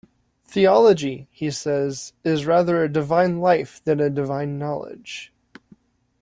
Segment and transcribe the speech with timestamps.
[0.45, 5.31] Theology, he says, is rather a divine life than a divine knowledge.